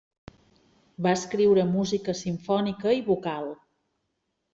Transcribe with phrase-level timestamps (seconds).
[1.05, 3.47] Va escriure música simfònica i vocal.